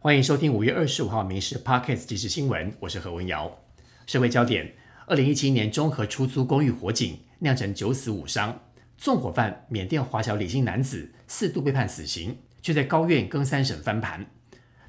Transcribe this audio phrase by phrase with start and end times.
[0.00, 3.58] 欢迎收听五月二十五号《民事 Pockets》即时新闻，我是何文瑶。
[4.06, 4.72] 社会焦点：
[5.08, 8.60] 二零一七年中和出租公寓火警酿成九死五伤，
[8.96, 14.24] 纵火犯缅甸华侨李姓男子四度被判死刑，却在高院更三审翻盘。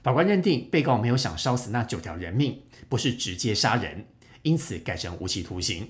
[0.04, 4.06] 法官认定被告没有想烧死那九条人命，不是直接杀人，
[4.44, 5.90] 因此改成无期徒刑。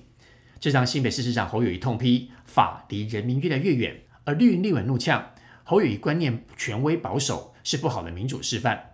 [0.58, 5.32] 这让新北市市长侯友谊痛批法离人民越来越远，而绿营立委怒呛
[5.62, 8.89] 侯友谊观念权威保守，是不好的民主示范。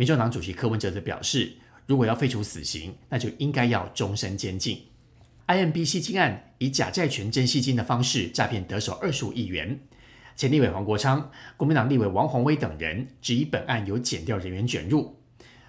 [0.00, 1.52] 民众党主席柯文哲则表示，
[1.84, 4.84] 如果要废除死刑，那就应该要终身监禁。
[5.46, 9.78] IMB 吸金案以假债权真吸金的方式诈骗得手二十五亿元，
[10.34, 15.18] 前立委黄国昌、国民党立委王宏威等人质疑本案有减掉人员卷入。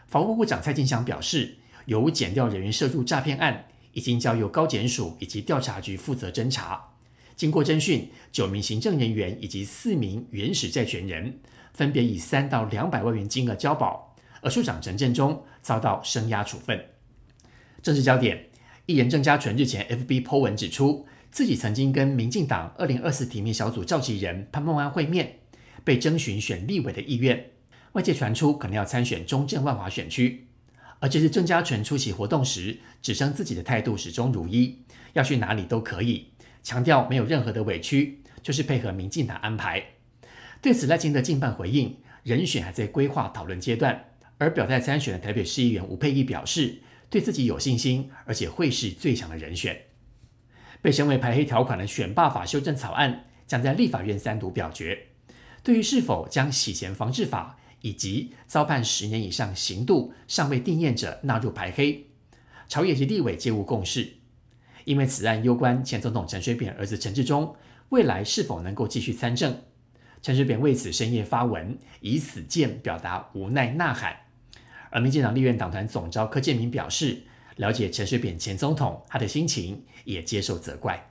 [0.08, 6.94] 法务部长蔡进祥表示，有减掉人员涉入诈骗案，已经交由高检署以及调查局负责侦查。
[7.36, 11.38] 经过侦讯，九名行政人员以及四名原始债权人，
[11.74, 14.11] 分别以三到两百万元金额交保。
[14.42, 16.80] 而处长陈建中遭到声押处分。
[17.82, 18.50] 政治焦点：
[18.86, 25.40] 艺人郑家纯日前 FB 剖文指出，自己曾经跟民进党二零二四提名小组召集人潘孟安会面，
[25.84, 27.52] 被征询选立委的意愿。
[27.94, 30.48] 外界传出可能要参选中正万华选区。
[31.00, 34.84] 而这次郑家纯出席活动时，只称自己的态度始终如一，
[35.14, 36.28] 要去哪里都可以，
[36.62, 39.84] 强调没有任何的委屈，就是配合民进党安排。
[40.62, 44.11] 对此，赖清德近半回应，人选还在规划讨论阶段。
[44.42, 46.80] 而表态参选的台北市议员吴佩义表示，
[47.12, 49.84] 对自己有信心，而且会是最强的人选。
[50.82, 55.10] 被称为排黑条款的选罢法修正草案将在立法院三读表决。
[55.62, 62.08] 对于是否将洗钱防治法以及遭判十年以上刑度尚未定验者纳入排黑，
[62.68, 64.14] 朝野及立委皆无共识。
[64.86, 67.56] 因为此案攸关前总统陈水扁儿子陈志忠
[67.90, 69.62] 未来是否能够继续参政。
[70.24, 74.31] 陈水扁为此深夜发文，以死谏表达无奈呐喊。
[74.92, 77.24] 而民进党立院党团总召柯建明表示，
[77.56, 81.10] 了解陈水扁前总统他的心情，也接受责怪。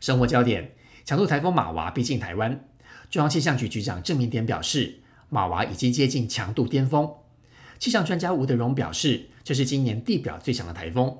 [0.00, 0.72] 生活焦点：
[1.04, 2.64] 强度台风马娃逼近台湾，
[3.10, 7.10] 中央气象局局长郑明典表示，马娃已经接近强度巅峰。
[7.78, 11.18] 气象专家吴德荣表示，这是今年地表最强的台风。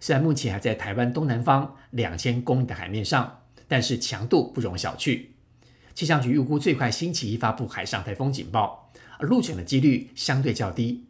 [0.00, 5.26] 虽然目前还在台湾东南方两千公里的海面上，但是强度不容小觑。
[5.94, 8.90] 气象局预估最快星期一发布海上台风警报。
[9.18, 11.04] 而入选的几率相对较低，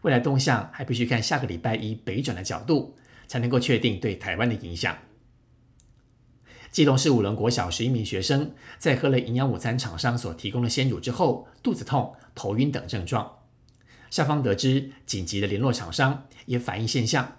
[0.00, 2.96] 未来动向还必须看下个礼拜一北转的角度，
[3.28, 4.96] 才能够确定对台湾的影响。
[6.70, 13.40] 基隆市五伦国小十一名学生在喝了营养午餐厂商所提供的鲜乳之后，肚子痛、头晕等症状。
[14.10, 17.36] 校方得知，紧急的联络厂商，也反映现象。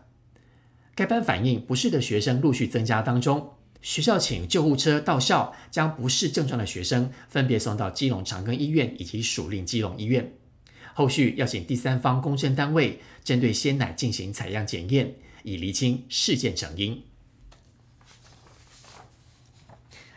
[0.94, 3.54] 该班反映不适的学生陆续增加当中。
[3.84, 10.32] 学校请救护车到校，将不适症状的学生分别送到基隆长庚医院以及属令基隆医院。
[10.94, 17.04] 后续要请第三方公证单位针对鲜奶进行采样检验，以厘清事件成因。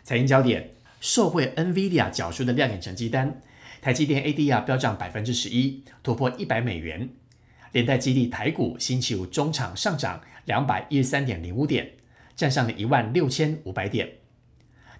[0.04, 3.42] 财经焦点：受惠 NVIDIA 缴出的亮眼成绩单，
[3.82, 7.08] 台积电 ADR 飙涨百分之十一，突破一百美元，
[7.72, 11.94] 连带激励台股星期五中场上涨两百一十三点零五点。
[12.36, 14.18] 站上了一万六千五百点。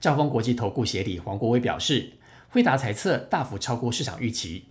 [0.01, 2.15] 兆丰国际投顾协理黄国威表示，
[2.49, 4.65] 惠达财测大幅超过市场预期，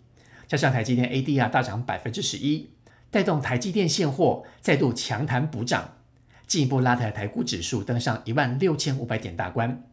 [0.48, 2.70] 加上台积电 ADR 大涨百分之十一，
[3.10, 5.98] 带动台积电现货再度强弹补涨，
[6.46, 9.84] 进一步拉抬台股指数登上一万六千五百点大关。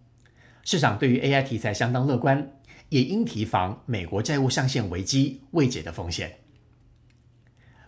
[0.64, 2.52] 市场对于 AI 题材相当乐观，
[2.90, 6.38] 也应提防美国债务上限危机未解的风险。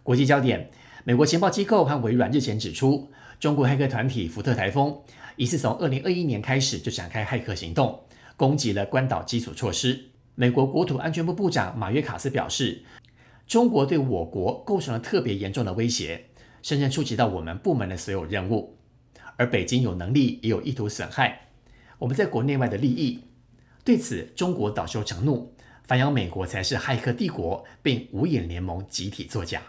[0.02, 0.70] 国际焦点：
[1.04, 3.10] 美国情报机构和微软日前指出。
[3.44, 5.02] 中国黑客团体福特台风
[5.36, 8.00] 疑似从二零二一年开始就展开骇客行动，
[8.38, 10.12] 攻击了关岛基础设施。
[10.34, 12.84] 美国国土安全部部长马约卡斯表示，
[13.46, 16.30] 中国对我国构成了特别严重的威胁，
[16.62, 18.78] 深深触及到我们部门的所有任务。
[19.36, 21.48] 而北京有能力也有意图损害
[21.98, 23.24] 我们在国内外的利益。
[23.84, 25.52] 对此，中国恼羞成怒，
[25.82, 29.60] 反咬美国才是骇客帝国，并五眼联盟集体作假。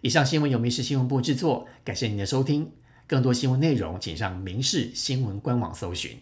[0.00, 2.72] 以上新闻由民事新闻部制作，感谢您的收听。
[3.08, 6.18] 更多新闻内容，请上民视新闻官网搜寻。